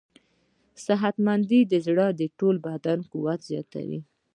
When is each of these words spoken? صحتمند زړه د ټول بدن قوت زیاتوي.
صحتمند 0.85 1.51
زړه 1.85 2.07
د 2.19 2.21
ټول 2.37 2.55
بدن 2.67 2.99
قوت 3.11 3.39
زیاتوي. 3.49 3.99